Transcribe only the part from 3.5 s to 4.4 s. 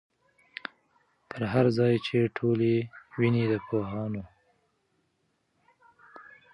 د پوهانو